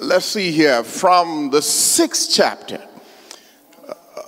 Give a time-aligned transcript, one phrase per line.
[0.00, 2.80] let's see here, from the sixth chapter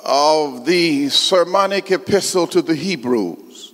[0.05, 3.73] of the sermonic epistle to the Hebrews.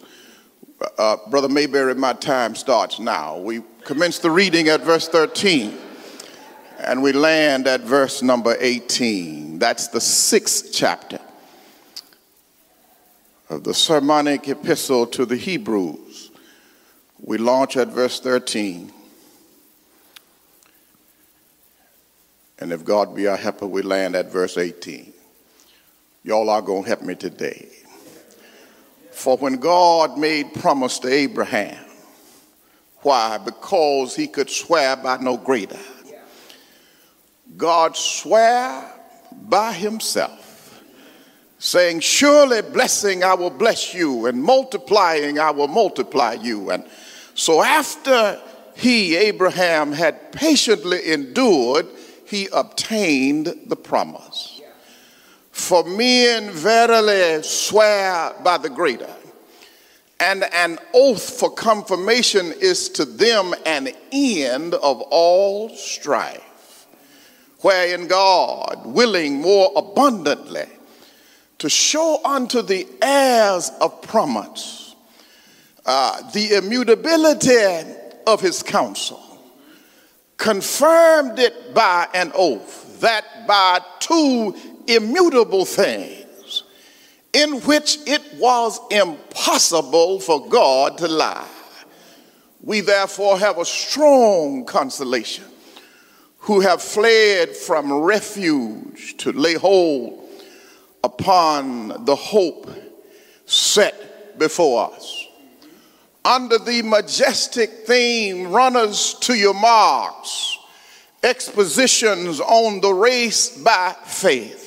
[0.96, 3.38] Uh, Brother Mayberry, my time starts now.
[3.38, 5.76] We commence the reading at verse 13
[6.78, 9.58] and we land at verse number 18.
[9.58, 11.18] That's the sixth chapter
[13.50, 16.30] of the sermonic epistle to the Hebrews.
[17.20, 18.92] We launch at verse 13.
[22.58, 25.12] And if God be our helper, we land at verse 18.
[26.24, 27.68] Y'all are going to help me today.
[29.12, 31.84] For when God made promise to Abraham,
[33.02, 33.38] why?
[33.38, 35.78] Because he could swear by no greater.
[37.56, 38.84] God swore
[39.32, 40.82] by himself,
[41.58, 46.70] saying, Surely blessing I will bless you, and multiplying I will multiply you.
[46.70, 46.84] And
[47.34, 48.40] so after
[48.76, 51.86] he, Abraham, had patiently endured,
[52.28, 54.60] he obtained the promise.
[55.50, 59.12] For men verily swear by the greater,
[60.20, 66.86] and an oath for confirmation is to them an end of all strife,
[67.60, 70.66] wherein God, willing more abundantly
[71.58, 74.94] to show unto the heirs of promise
[75.86, 77.94] uh, the immutability
[78.26, 79.27] of his counsel
[80.38, 84.54] confirmed it by an oath that by two
[84.86, 86.62] immutable things
[87.32, 91.46] in which it was impossible for God to lie.
[92.62, 95.44] We therefore have a strong consolation
[96.38, 100.28] who have fled from refuge to lay hold
[101.04, 102.70] upon the hope
[103.44, 105.27] set before us
[106.24, 110.58] under the majestic theme, Runners to Your Marks,
[111.22, 114.66] expositions on the race by faith.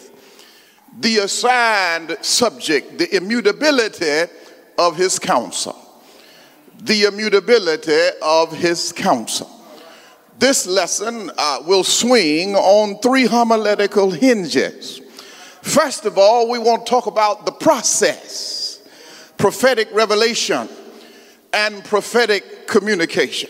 [1.00, 4.32] The assigned subject, the immutability
[4.78, 5.78] of his counsel.
[6.80, 9.50] The immutability of his counsel.
[10.40, 15.00] This lesson uh, will swing on three homiletical hinges.
[15.62, 18.82] First of all, we want to talk about the process,
[19.38, 20.68] prophetic revelation
[21.54, 23.50] and prophetic communication.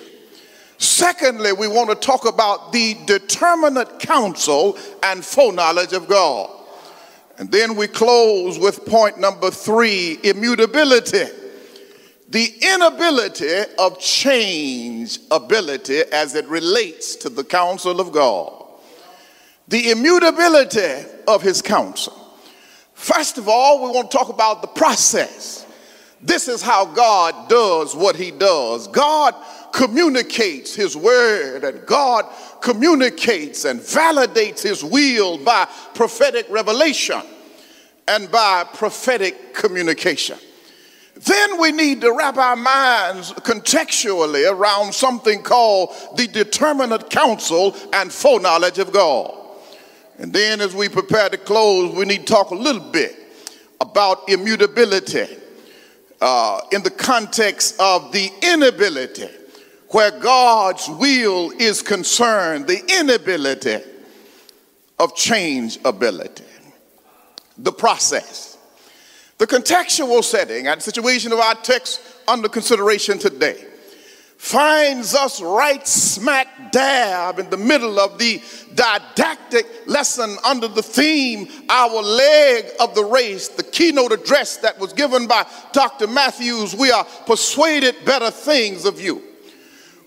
[0.77, 6.49] Secondly, we want to talk about the determinate counsel and foreknowledge of God.
[7.37, 11.25] And then we close with point number three immutability.
[12.29, 18.63] The inability of change ability as it relates to the counsel of God.
[19.67, 22.17] The immutability of his counsel.
[22.93, 25.60] First of all, we want to talk about the process
[26.23, 28.87] this is how God does what he does.
[28.87, 29.33] God
[29.73, 32.25] communicates his word and God
[32.61, 37.21] communicates and validates his will by prophetic revelation
[38.07, 40.37] and by prophetic communication.
[41.15, 48.11] Then we need to wrap our minds contextually around something called the determinate counsel and
[48.11, 49.37] foreknowledge of God.
[50.17, 53.15] And then as we prepare to close, we need to talk a little bit
[53.79, 55.40] about immutability
[56.21, 59.29] uh, in the context of the inability,
[59.89, 63.79] where God's will is concerned, the inability
[64.99, 66.45] of change ability,
[67.57, 68.57] the process,
[69.37, 73.65] the contextual setting and situation of our text under consideration today
[74.41, 78.41] finds us right smack dab in the middle of the
[78.73, 84.93] didactic lesson under the theme Our Leg of the Race, the keynote address that was
[84.93, 86.07] given by Dr.
[86.07, 86.75] Matthews.
[86.75, 89.21] We are persuaded better things of you.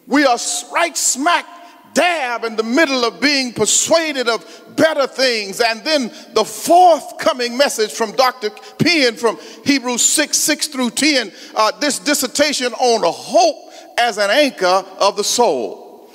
[0.09, 0.37] We are
[0.73, 1.47] right smack
[1.95, 4.45] dab in the middle of being persuaded of
[4.75, 5.61] better things.
[5.61, 8.51] And then the forthcoming message from Dr.
[8.81, 14.85] Penn from Hebrews 6 6 through 10, uh, this dissertation on hope as an anchor
[14.99, 16.11] of the soul.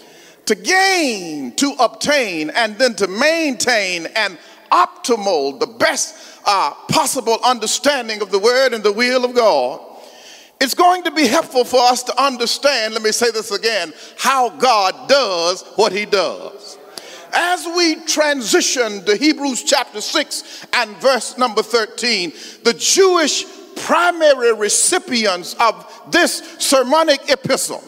[0.45, 4.37] To gain, to obtain, and then to maintain an
[4.71, 9.81] optimal, the best uh, possible understanding of the word and the will of God.
[10.61, 14.49] It's going to be helpful for us to understand, let me say this again, how
[14.49, 16.77] God does what he does.
[17.31, 22.33] As we transition to Hebrews chapter 6 and verse number 13,
[22.63, 23.45] the Jewish
[23.79, 27.83] primary recipients of this sermonic epistle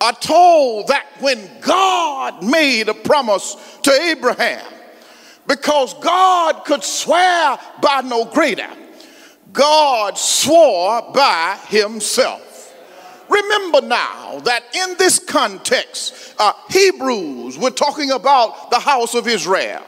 [0.00, 4.64] are told that when God made a promise to Abraham,
[5.46, 8.70] because God could swear by no greater,
[9.52, 12.46] God swore by himself.
[13.28, 19.84] remember now that in this context, uh, Hebrews, we're talking about the house of Israel.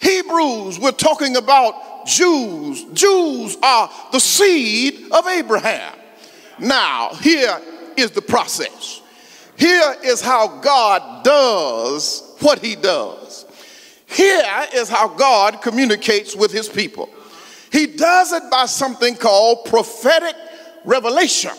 [0.00, 2.84] Hebrews, we're talking about Jews.
[2.92, 5.94] Jews are the seed of Abraham.
[6.58, 7.60] Now, here
[7.96, 9.02] is the process.
[9.56, 13.44] Here is how God does what he does.
[14.06, 17.10] Here is how God communicates with his people.
[17.70, 20.34] He does it by something called prophetic
[20.84, 21.50] revelation,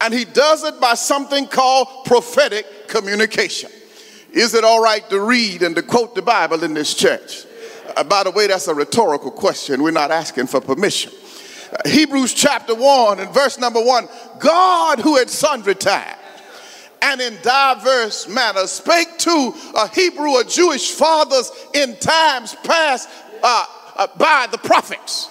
[0.00, 3.70] and he does it by something called prophetic communication.
[4.32, 7.44] Is it all right to read and to quote the Bible in this church?
[7.96, 9.82] Uh, by the way, that's a rhetorical question.
[9.82, 11.12] We're not asking for permission.
[11.72, 14.08] Uh, Hebrews chapter 1 and verse number 1
[14.38, 16.18] God, who at sundry times
[17.02, 23.08] and in diverse manners spake to a Hebrew or Jewish fathers in times past
[23.42, 25.28] uh, uh, by the prophets,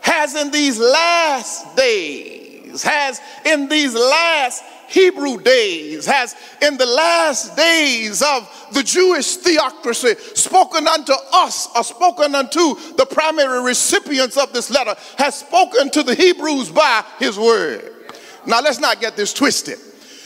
[0.00, 7.56] has in these last days, has in these last Hebrew days, has in the last
[7.56, 14.52] days of the Jewish theocracy spoken unto us, or spoken unto the primary recipients of
[14.52, 17.90] this letter, has spoken to the Hebrews by his word.
[18.46, 19.78] Now let's not get this twisted.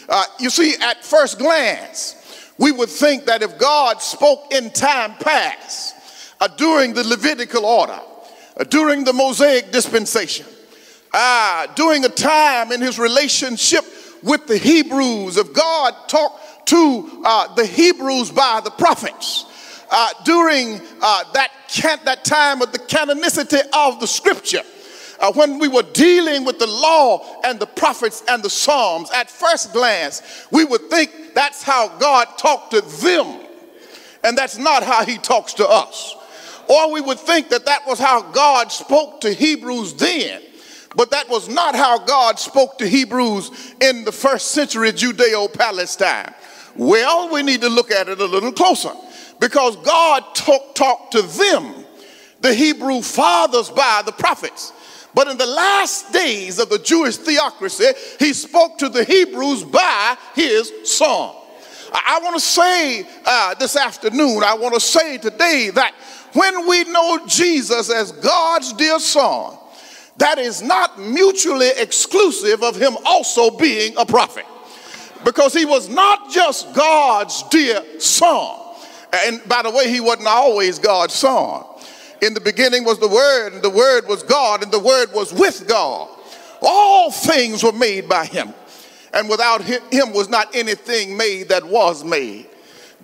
[0.09, 5.15] Uh, you see, at first glance, we would think that if God spoke in time
[5.21, 5.95] past,
[6.41, 8.01] uh, during the Levitical order,
[8.57, 10.47] uh, during the Mosaic dispensation,
[11.13, 13.85] uh, during a time in his relationship
[14.23, 19.45] with the Hebrews, if God talked to uh, the Hebrews by the prophets,
[19.91, 24.63] uh, during uh, that, can- that time of the canonicity of the scripture,
[25.21, 29.31] uh, when we were dealing with the law and the prophets and the Psalms, at
[29.31, 33.47] first glance, we would think that's how God talked to them,
[34.25, 36.15] and that's not how He talks to us.
[36.69, 40.43] Or we would think that that was how God spoke to Hebrews then,
[40.97, 46.35] but that was not how God spoke to Hebrews in the first century Judeo Palestine.
[46.75, 48.93] Well, we need to look at it a little closer
[49.39, 51.85] because God talk, talked to them,
[52.41, 54.73] the Hebrew fathers, by the prophets.
[55.15, 60.17] But in the last days of the Jewish theocracy, he spoke to the Hebrews by
[60.35, 61.35] his son.
[61.93, 65.95] I want to say uh, this afternoon, I want to say today that
[66.35, 69.57] when we know Jesus as God's dear son,
[70.19, 74.47] that is not mutually exclusive of him also being a prophet.
[75.25, 78.59] Because he was not just God's dear son.
[79.13, 81.65] And by the way, he wasn't always God's son.
[82.23, 85.33] In the beginning was the Word, and the Word was God, and the Word was
[85.33, 86.09] with God.
[86.63, 88.55] All things were made by Him,
[89.13, 92.49] and without Him was not anything made that was made.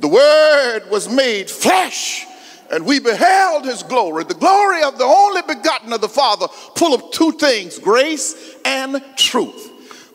[0.00, 2.26] The Word was made flesh,
[2.72, 6.94] and we beheld His glory, the glory of the only begotten of the Father, full
[6.94, 9.68] of two things grace and truth.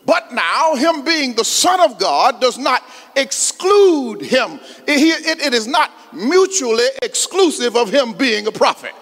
[0.04, 2.82] But now, Him being the Son of God does not
[3.16, 8.94] exclude Him, it, it, it is not mutually exclusive of him being a prophet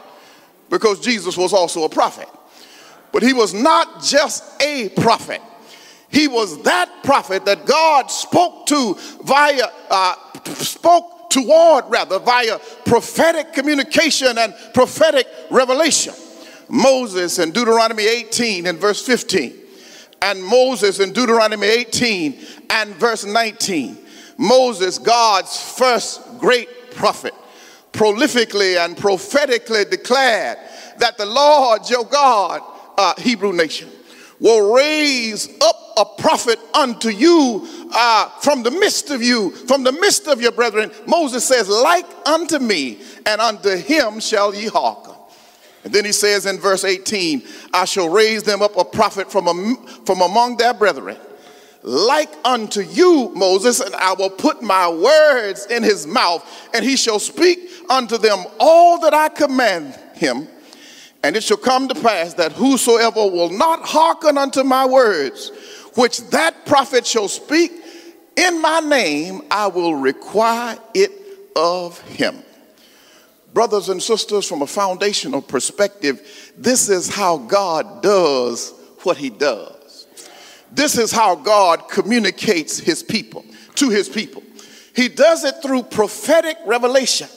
[0.71, 2.29] because Jesus was also a prophet.
[3.13, 5.41] But he was not just a prophet.
[6.09, 10.15] He was that prophet that God spoke to via, uh,
[10.55, 16.15] spoke toward rather, via prophetic communication and prophetic revelation.
[16.69, 19.55] Moses in Deuteronomy 18 and verse 15,
[20.23, 22.39] and Moses in Deuteronomy 18
[22.71, 23.99] and verse 19.
[24.39, 27.35] Moses, God's first great prophet
[27.93, 30.59] prolifically and prophetically declared
[30.99, 32.63] that the Lord your God,
[32.97, 33.91] uh, Hebrew nation,
[34.41, 35.76] will raise up
[36.27, 40.91] prophet unto you uh, from the midst of you, from the midst of your brethren.
[41.07, 45.15] Moses says, like unto me, and unto him shall ye hearken.
[45.85, 49.47] And then he says in verse 18, I shall raise them up a prophet from,
[49.47, 51.17] a, from among their brethren
[51.85, 56.97] like unto you, Moses, and I will put my words in his mouth, and he
[56.97, 60.49] shall speak unto them all that I command him.
[61.23, 65.51] And it shall come to pass that whosoever will not hearken unto my words,
[65.97, 67.73] which that prophet shall speak
[68.37, 71.11] in my name, I will require it
[71.57, 72.37] of him.
[73.55, 80.07] Brothers and sisters, from a foundational perspective, this is how God does what he does.
[80.71, 84.43] This is how God communicates his people to his people.
[84.95, 87.29] He does it through prophetic revelation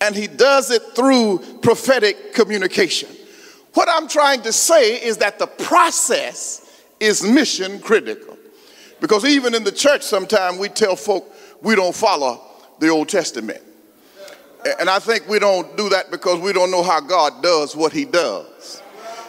[0.00, 3.10] and he does it through prophetic communication.
[3.74, 6.63] What I'm trying to say is that the process
[7.04, 8.38] is mission critical.
[9.00, 11.30] Because even in the church, sometimes we tell folk
[11.62, 12.40] we don't follow
[12.78, 13.62] the Old Testament.
[14.80, 17.92] And I think we don't do that because we don't know how God does what
[17.92, 18.82] he does.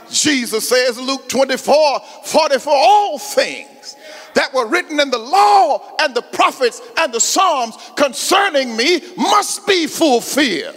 [0.09, 3.95] Jesus says, Luke 24 44, all things
[4.33, 9.67] that were written in the law and the prophets and the Psalms concerning me must
[9.67, 10.75] be fulfilled.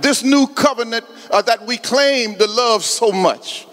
[0.00, 3.67] This new covenant uh, that we claim to love so much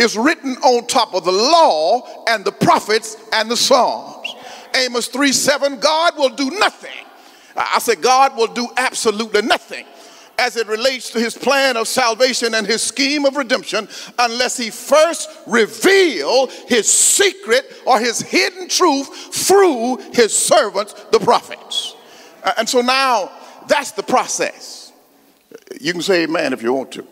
[0.00, 4.34] is written on top of the law and the prophets and the Psalms.
[4.74, 6.90] Amos 3 7, God will do nothing.
[7.54, 9.84] I said, God will do absolutely nothing
[10.38, 13.86] as it relates to his plan of salvation and his scheme of redemption
[14.18, 21.94] unless he first reveal his secret or his hidden truth through his servants, the prophets.
[22.56, 23.30] And so now
[23.68, 24.92] that's the process.
[25.78, 27.06] You can say amen if you want to.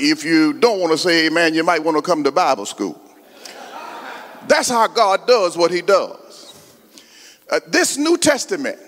[0.00, 3.00] If you don't want to say amen, you might want to come to Bible school.
[4.46, 6.54] That's how God does what he does.
[7.50, 8.78] Uh, this New Testament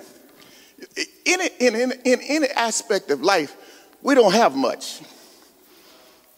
[1.25, 3.57] in, in, in, in any aspect of life,
[4.03, 5.01] we don't have much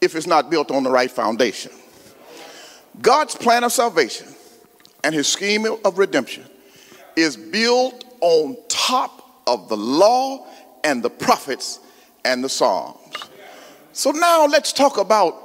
[0.01, 1.71] if it's not built on the right foundation.
[3.01, 4.27] God's plan of salvation
[5.03, 6.45] and his scheme of redemption
[7.15, 10.45] is built on top of the law
[10.83, 11.79] and the prophets
[12.25, 13.02] and the Psalms.
[13.93, 15.35] So now let's talk about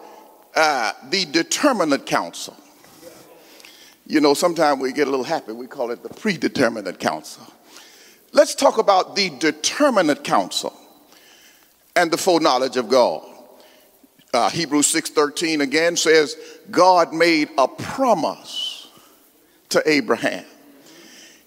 [0.57, 2.57] uh, the determinate counsel.
[4.07, 7.47] You know, sometimes we get a little happy, we call it the predeterminate counsel.
[8.33, 10.73] Let's talk about the determinate counsel
[11.95, 13.23] and the foreknowledge of God.
[14.33, 16.35] Uh, Hebrews 6:13 again says
[16.71, 18.89] God made a promise
[19.69, 20.47] to Abraham.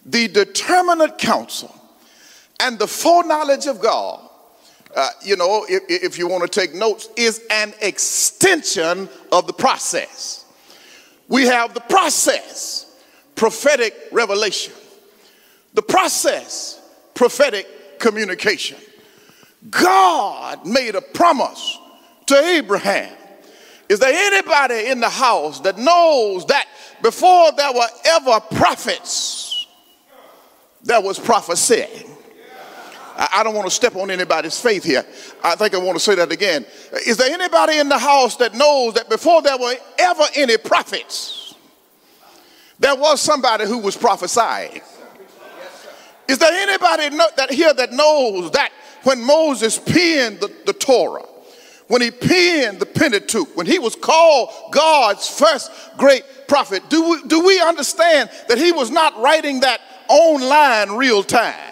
[0.05, 1.75] The determinate counsel
[2.59, 4.19] and the foreknowledge of God,
[4.95, 9.53] uh, you know, if, if you want to take notes, is an extension of the
[9.53, 10.45] process.
[11.27, 12.93] We have the process,
[13.35, 14.73] prophetic revelation.
[15.73, 16.81] The process,
[17.13, 18.77] prophetic communication.
[19.69, 21.79] God made a promise
[22.27, 23.15] to Abraham.
[23.87, 26.65] Is there anybody in the house that knows that
[27.01, 29.67] before there were ever prophets,
[30.83, 32.05] there was prophecy?
[33.31, 35.05] I don't want to step on anybody's faith here.
[35.43, 36.65] I think I want to say that again.
[37.05, 41.53] Is there anybody in the house that knows that before there were ever any prophets,
[42.79, 44.81] there was somebody who was prophesying?
[46.27, 48.71] Is there anybody that here that knows that
[49.03, 51.25] when Moses penned the, the Torah,
[51.89, 57.23] when he penned the Pentateuch, when he was called God's first great prophet, do we,
[57.27, 61.70] do we understand that he was not writing that online real time?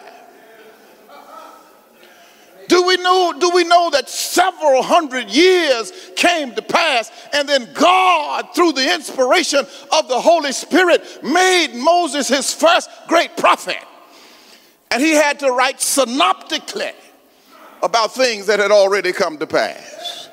[2.69, 7.67] Do we know do we know that several hundred years came to pass and then
[7.73, 13.83] God through the inspiration of the Holy Spirit made Moses his first great prophet?
[14.91, 16.91] And he had to write synoptically
[17.81, 20.29] about things that had already come to pass.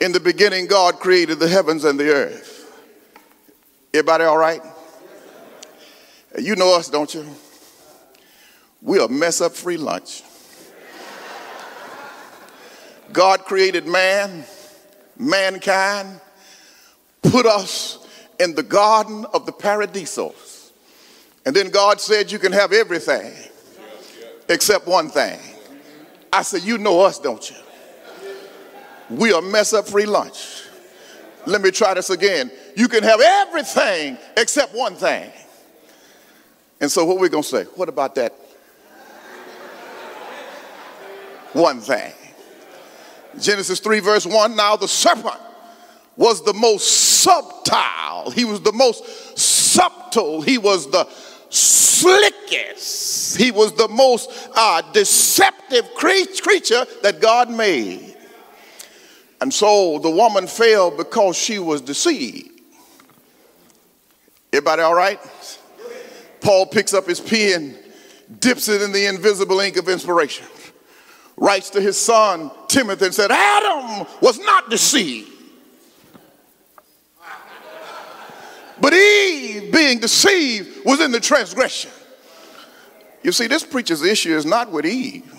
[0.00, 2.72] In the beginning, God created the heavens and the earth.
[3.92, 4.62] Everybody all right?
[6.38, 7.26] You know us, don't you?
[9.00, 10.22] A mess up free lunch.
[13.14, 14.44] God created man,
[15.16, 16.20] mankind,
[17.22, 18.06] put us
[18.40, 20.72] in the garden of the paradisos.
[21.46, 23.32] And then God said, You can have everything
[24.48, 25.38] except one thing.
[26.32, 27.56] I said, You know us, don't you?
[29.10, 30.64] We are mess up free lunch.
[31.46, 32.50] Let me try this again.
[32.74, 35.30] You can have everything except one thing.
[36.80, 37.64] And so, what are we going to say?
[37.76, 38.32] What about that
[41.52, 42.12] one thing?
[43.40, 45.40] Genesis 3, verse 1 Now the serpent
[46.16, 46.86] was the most
[47.22, 51.08] subtle, he was the most subtle, he was the
[51.50, 53.36] slickest.
[53.36, 58.16] He was the most uh, deceptive creature that God made.
[59.40, 62.50] And so the woman fell because she was deceived.
[64.52, 65.18] Everybody all right?
[66.40, 67.76] Paul picks up his pen,
[68.38, 70.46] dips it in the invisible ink of inspiration,
[71.36, 75.34] writes to his son Timothy and said, Adam was not deceived
[78.80, 81.90] But Eve, being deceived, was in the transgression.
[83.22, 85.32] You see, this preacher's issue is not with Eve.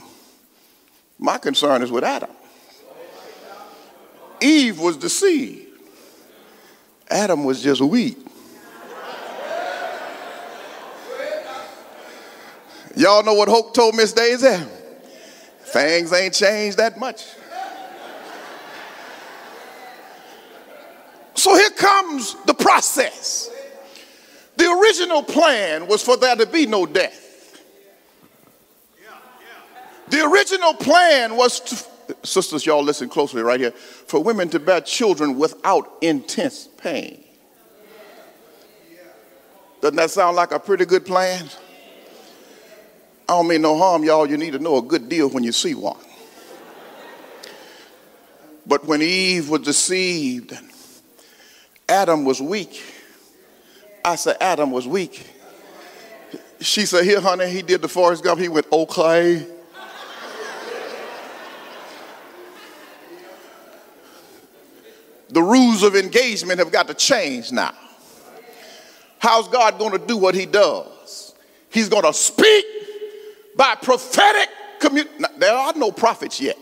[1.20, 2.32] My concern is with Adam.
[4.42, 5.68] Eve was deceived.
[7.10, 8.18] Adam was just weak.
[12.96, 14.56] Y'all know what Hoke told Miss Daisy?
[15.66, 17.26] Things ain't changed that much.
[21.34, 23.50] So here comes the process.
[24.58, 27.62] The original plan was for there to be no death.
[30.08, 34.80] The original plan was to, sisters, y'all listen closely right here, for women to bear
[34.82, 37.24] children without intense pain.
[39.82, 41.50] Doesn't that sound like a pretty good plan?
[43.28, 44.30] I don't mean no harm, y'all.
[44.30, 45.98] You need to know a good deal when you see one.
[48.68, 50.70] But when Eve was deceived, and
[51.88, 52.82] Adam was weak.
[54.04, 55.28] I said, Adam was weak.
[56.62, 58.40] She said, Here, honey, he did the Forrest Gump.
[58.40, 59.48] He went, Okay.
[65.30, 67.74] the rules of engagement have got to change now.
[69.20, 71.34] How's God going to do what he does?
[71.70, 72.66] He's going to speak
[73.56, 75.26] by prophetic communication.
[75.38, 76.58] There are no prophets yet.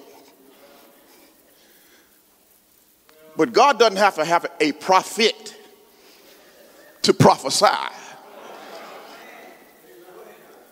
[3.35, 5.55] But God doesn't have to have a prophet
[7.01, 7.65] to prophesy.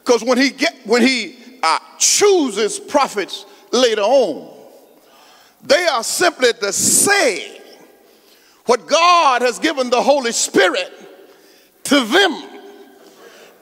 [0.03, 4.57] Because when he get when he uh, chooses prophets later on,
[5.63, 7.61] they are simply to say
[8.65, 10.91] what God has given the Holy Spirit
[11.83, 12.43] to them.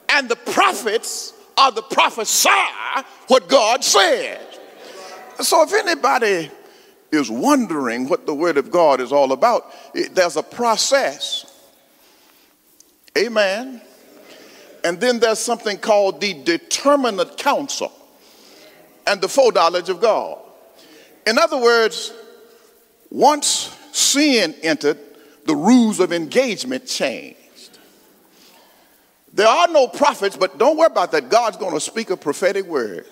[0.08, 2.48] And the prophets are the prophesy
[3.28, 4.40] what God said.
[5.40, 6.50] So if anybody
[7.12, 11.46] is wondering what the Word of God is all about, it, there's a process.
[13.16, 13.82] Amen.
[14.84, 17.92] And then there's something called the determinate counsel
[19.06, 20.38] and the foreknowledge of God.
[21.26, 22.12] In other words,
[23.10, 24.98] once sin entered,
[25.44, 27.39] the rules of engagement changed.
[29.32, 31.28] There are no prophets, but don't worry about that.
[31.28, 33.06] God's going to speak a prophetic word.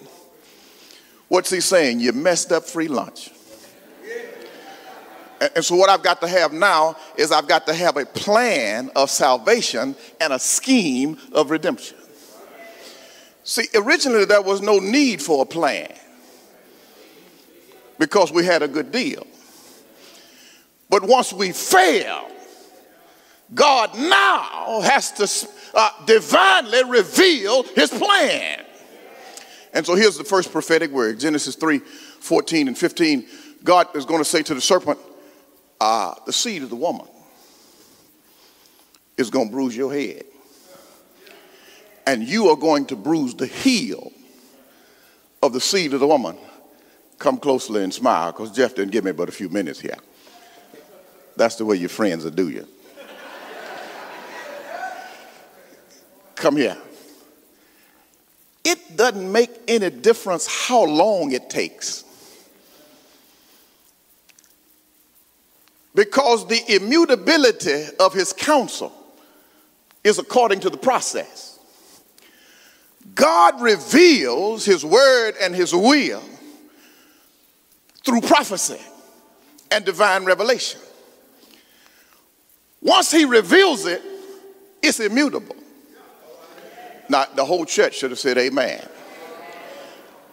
[1.28, 2.00] What's he saying?
[2.00, 3.30] You messed up free lunch.
[5.54, 8.90] And so, what I've got to have now is I've got to have a plan
[8.96, 11.96] of salvation and a scheme of redemption.
[13.44, 15.92] See, originally there was no need for a plan
[17.98, 19.26] because we had a good deal.
[20.90, 22.28] But once we fail,
[23.54, 28.64] God now has to uh, divinely reveal his plan.
[29.72, 33.26] And so here's the first prophetic word Genesis 3 14 and 15.
[33.64, 34.98] God is going to say to the serpent,
[35.80, 37.06] uh, The seed of the woman
[39.16, 40.24] is going to bruise your head,
[42.06, 44.12] and you are going to bruise the heel
[45.42, 46.37] of the seed of the woman.
[47.18, 49.96] Come closely and smile because Jeff didn't give me but a few minutes here.
[51.37, 52.66] That's the way your friends will do you.
[56.38, 56.77] Come here.
[58.62, 62.05] It doesn't make any difference how long it takes.
[65.96, 68.92] Because the immutability of his counsel
[70.05, 71.59] is according to the process.
[73.16, 76.22] God reveals his word and his will
[78.05, 78.81] through prophecy
[79.72, 80.81] and divine revelation.
[82.81, 84.03] Once he reveals it,
[84.83, 85.57] it's immutable.
[87.09, 88.87] Now, the whole church should have said amen.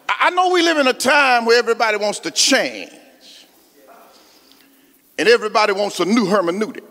[0.07, 2.91] I know we live in a time where everybody wants to change,
[5.17, 6.83] and everybody wants a new hermeneutic.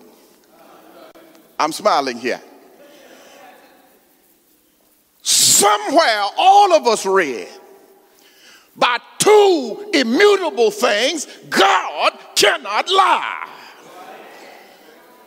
[1.59, 2.40] I'm smiling here.
[5.23, 7.49] Somewhere, all of us read
[8.77, 13.49] by two immutable things, God cannot lie.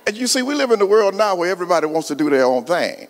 [0.06, 2.46] And you see, we live in a world now where everybody wants to do their
[2.46, 3.08] own thing.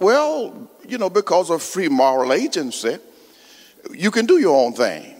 [0.00, 2.98] Well, you know, because of free moral agency,
[3.90, 5.16] you can do your own thing.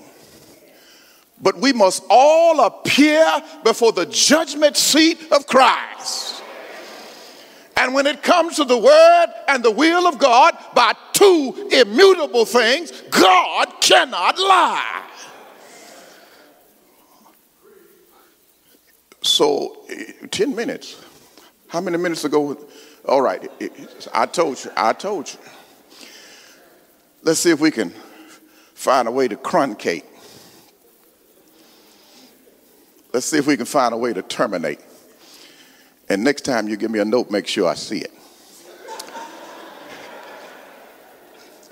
[1.40, 3.26] But we must all appear
[3.64, 6.42] before the judgment seat of Christ.
[7.76, 12.44] And when it comes to the word and the will of God, by two immutable
[12.44, 15.02] things, God cannot lie.
[19.22, 20.96] So, eh, 10 minutes.
[21.68, 22.56] How many minutes ago?
[23.06, 23.50] All right,
[24.14, 25.38] I told you, I told you.
[27.22, 27.90] Let's see if we can
[28.74, 30.04] find a way to truncate.
[33.12, 34.80] Let's see if we can find a way to terminate.
[36.08, 38.12] And next time you give me a note, make sure I see it.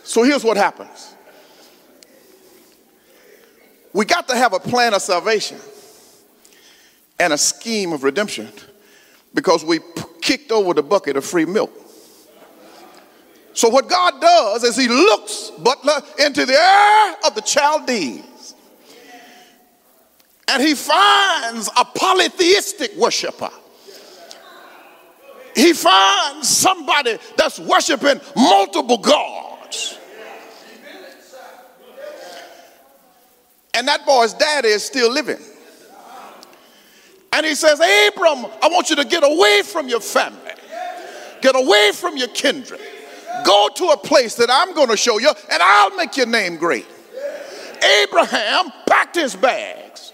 [0.03, 1.15] so here's what happens
[3.93, 5.59] we got to have a plan of salvation
[7.19, 8.49] and a scheme of redemption
[9.35, 9.81] because we
[10.21, 11.73] kicked over the bucket of free milk.
[13.53, 18.55] So, what God does is He looks, Butler, into the Ur of the Chaldees
[20.51, 23.51] and He finds a polytheistic worshiper.
[25.55, 29.99] He finds somebody that's worshiping multiple gods.
[33.75, 35.39] And that boy's daddy is still living.
[37.41, 40.53] And he says, Abram, I want you to get away from your family.
[41.41, 42.83] Get away from your kindred.
[43.47, 46.59] Go to a place that I'm going to show you, and I'll make your name
[46.59, 46.85] great.
[48.03, 50.13] Abraham packed his bags,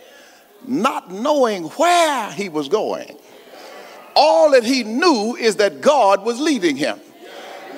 [0.69, 3.19] not knowing where he was going.
[4.15, 7.01] All that he knew is that God was leading him.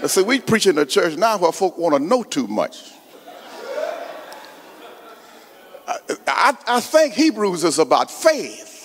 [0.09, 2.93] See, we preach in the church now where folk want to know too much.
[6.27, 8.78] I, I think Hebrews is about faith.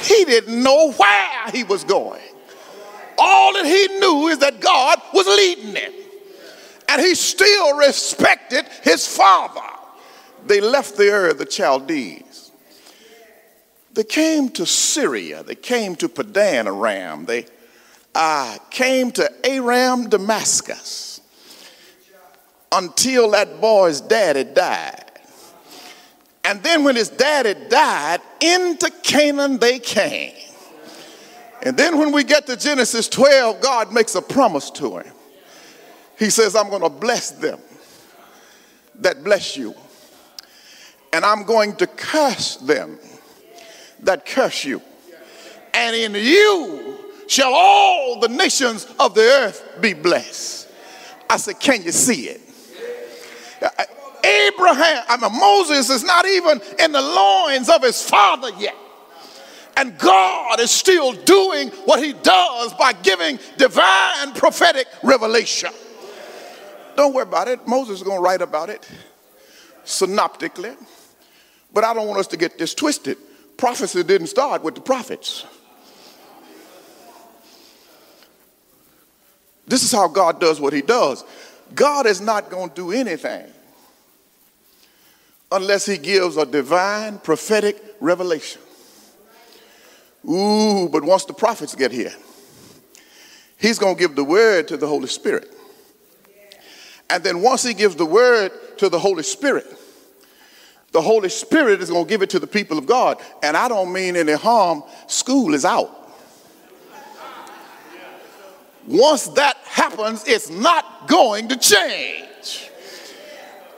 [0.00, 2.22] He didn't know where he was going.
[3.18, 5.92] All that he knew is that God was leading him.
[6.88, 9.60] And he still respected his father.
[10.46, 12.50] They left the Ur, the Chaldees.
[13.92, 15.42] They came to Syria.
[15.42, 17.26] They came to Padan Aram.
[17.26, 17.46] They
[18.14, 21.20] uh, came to Aram, Damascus,
[22.72, 24.99] until that boy's daddy died.
[26.50, 30.34] And then when his daddy died, into Canaan they came.
[31.62, 35.12] And then when we get to Genesis 12, God makes a promise to him.
[36.18, 37.60] He says, I'm going to bless them
[38.96, 39.76] that bless you.
[41.12, 42.98] And I'm going to curse them
[44.00, 44.82] that curse you.
[45.72, 50.68] And in you shall all the nations of the earth be blessed.
[51.28, 52.40] I said, Can you see it?
[54.24, 58.76] Abraham, I mean, Moses is not even in the loins of his father yet.
[59.76, 65.70] And God is still doing what he does by giving divine prophetic revelation.
[66.96, 67.66] Don't worry about it.
[67.66, 68.86] Moses is going to write about it
[69.84, 70.72] synoptically.
[71.72, 73.16] But I don't want us to get this twisted.
[73.56, 75.46] Prophecy didn't start with the prophets.
[79.66, 81.24] This is how God does what he does.
[81.74, 83.46] God is not going to do anything
[85.52, 88.60] unless he gives a divine prophetic revelation.
[90.28, 92.12] Ooh, but once the prophets get here,
[93.56, 95.52] he's going to give the word to the Holy Spirit.
[97.08, 99.66] And then once he gives the word to the Holy Spirit,
[100.92, 103.18] the Holy Spirit is going to give it to the people of God.
[103.42, 105.96] And I don't mean any harm, school is out.
[108.86, 112.70] Once that happens, it's not going to change.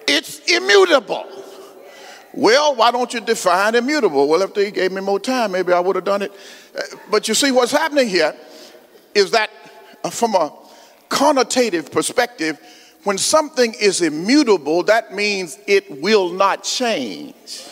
[0.09, 1.42] It's immutable.
[2.35, 4.27] Well, why don't you define immutable?
[4.29, 6.33] Well, if they gave me more time, maybe I would have done it.
[6.77, 8.35] Uh, but you see, what's happening here
[9.15, 9.51] is that
[10.03, 10.53] uh, from a
[11.11, 12.59] connotative perspective,
[13.05, 17.67] when something is immutable, that means it will not change.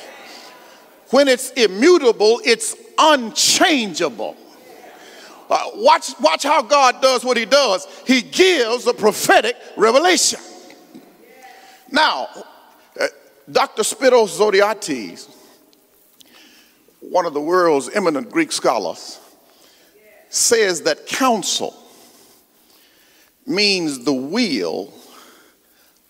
[1.10, 4.36] When it's immutable, it's unchangeable.
[5.48, 7.86] Uh, watch, watch how God does what he does.
[8.06, 10.40] He gives a prophetic revelation.
[11.90, 12.28] Now,
[13.50, 13.82] Dr.
[13.82, 15.28] Spiros Zodhiates,
[17.00, 19.18] one of the world's eminent Greek scholars,
[20.28, 21.74] says that counsel
[23.46, 24.92] means the will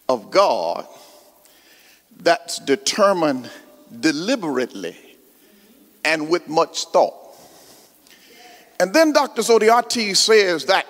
[0.08, 0.86] of God
[2.18, 3.48] that's determined
[4.00, 4.96] deliberately
[6.04, 7.14] and with much thought.
[8.78, 9.42] And then Dr.
[9.42, 10.86] Zodhiates says that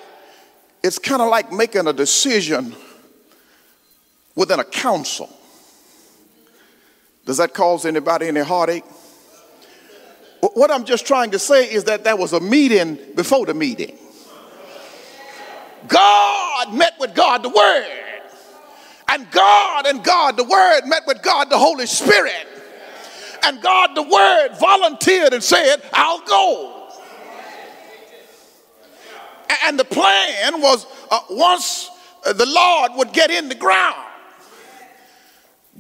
[0.83, 2.75] it's kind of like making a decision
[4.35, 5.29] within a council.
[7.31, 8.83] Does that cause anybody any heartache?
[10.41, 13.97] What I'm just trying to say is that there was a meeting before the meeting.
[15.87, 17.87] God met with God, the Word.
[19.07, 22.49] And God and God, the Word, met with God, the Holy Spirit.
[23.45, 26.89] And God, the Word, volunteered and said, I'll go.
[29.67, 31.91] And the plan was uh, once
[32.25, 34.10] the Lord would get in the ground,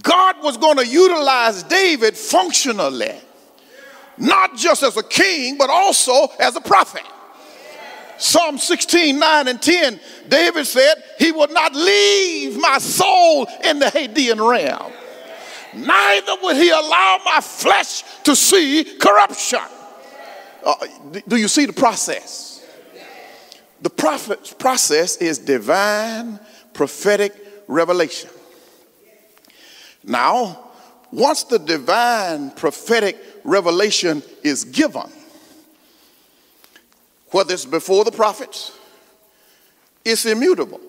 [0.03, 3.14] God was going to utilize David functionally,
[4.16, 7.03] not just as a king, but also as a prophet.
[8.18, 13.87] Psalm 16, 9 and 10, David said, He will not leave my soul in the
[13.87, 14.92] Hadean realm,
[15.74, 19.61] neither will He allow my flesh to see corruption.
[20.64, 20.74] Uh,
[21.26, 22.62] do you see the process?
[23.83, 26.38] The prophet process is divine
[26.74, 27.35] prophetic
[27.66, 28.29] revelation.
[30.11, 30.59] Now,
[31.12, 35.09] once the divine prophetic revelation is given,
[37.31, 38.77] whether it's before the prophets,
[40.05, 40.81] it's immutable.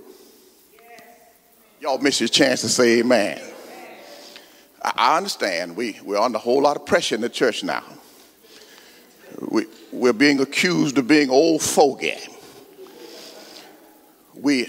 [1.80, 3.40] Y'all miss your chance to say amen.
[4.82, 7.84] I understand we, we're under a whole lot of pressure in the church now.
[9.40, 12.18] We, we're being accused of being old fogey.
[14.34, 14.68] We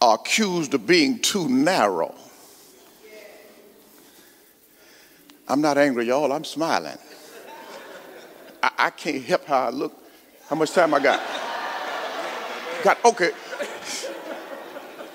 [0.00, 2.14] are accused of being too narrow.
[5.48, 6.32] I'm not angry, y'all.
[6.32, 6.98] I'm smiling.
[8.62, 9.96] I, I can't help how I look.
[10.48, 11.22] How much time I got?
[12.82, 13.30] got, okay.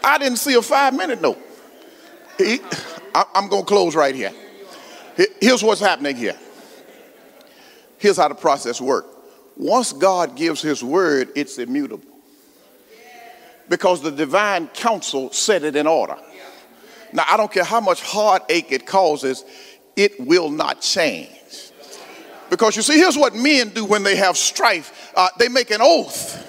[0.03, 1.39] I didn't see a five minute note.
[2.37, 2.59] He,
[3.13, 4.33] I, I'm going to close right here.
[5.39, 6.37] Here's what's happening here.
[7.97, 9.07] Here's how the process works.
[9.55, 12.07] Once God gives his word, it's immutable.
[13.69, 16.17] Because the divine counsel set it in order.
[17.13, 19.43] Now, I don't care how much heartache it causes,
[19.95, 21.29] it will not change.
[22.49, 25.79] Because you see, here's what men do when they have strife uh, they make an
[25.81, 26.47] oath.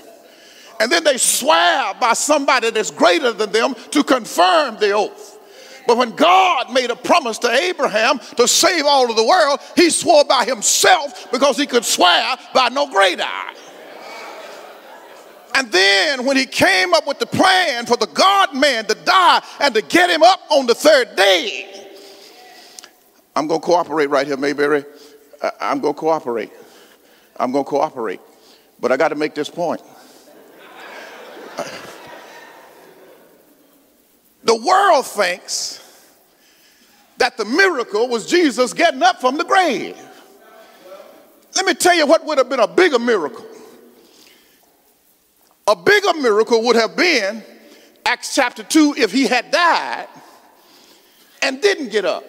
[0.80, 5.38] And then they swear by somebody that's greater than them to confirm the oath.
[5.86, 9.90] But when God made a promise to Abraham to save all of the world, he
[9.90, 13.24] swore by himself because he could swear by no greater.
[15.54, 19.42] And then when he came up with the plan for the God man to die
[19.60, 21.71] and to get him up on the third day,
[23.34, 24.84] I'm going to cooperate right here, Mayberry.
[25.60, 26.52] I'm going to cooperate.
[27.36, 28.20] I'm going to cooperate.
[28.78, 29.80] But I got to make this point.
[34.44, 35.78] The world thinks
[37.18, 39.96] that the miracle was Jesus getting up from the grave.
[41.54, 43.46] Let me tell you what would have been a bigger miracle.
[45.68, 47.44] A bigger miracle would have been
[48.04, 50.08] Acts chapter 2 if he had died
[51.40, 52.24] and didn't get up.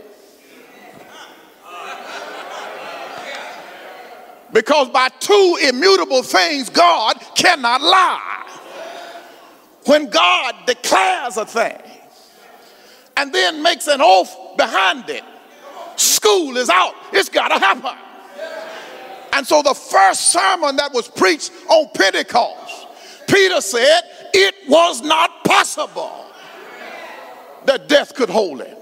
[4.54, 8.40] Because by two immutable things, God cannot lie.
[9.86, 11.82] When God declares a thing,
[13.18, 15.24] and then makes an oath behind it.
[15.96, 16.96] School is out.
[17.12, 17.98] It's got to happen.
[19.34, 22.88] And so the first sermon that was preached on Pentecost,
[23.28, 24.02] Peter said
[24.34, 26.26] it was not possible
[27.66, 28.78] that death could hold him.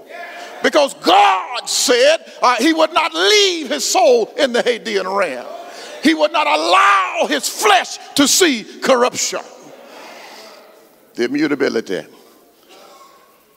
[0.62, 5.46] Because God said uh, he would not leave his soul in the Hadean realm.
[6.02, 9.40] He would not allow his flesh to see corruption.
[11.14, 12.04] The immutability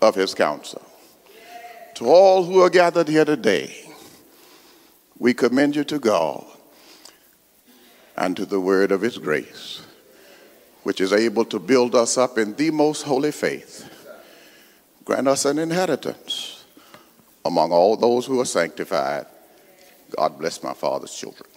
[0.02, 0.82] of his counsel.
[1.96, 3.74] To all who are gathered here today,
[5.18, 6.46] we commend you to God
[8.18, 9.82] and to the word of his grace,
[10.84, 13.90] which is able to build us up in the most holy faith.
[15.04, 16.66] Grant us an inheritance
[17.46, 19.26] among all those who are sanctified.
[20.16, 21.50] God bless my father's children.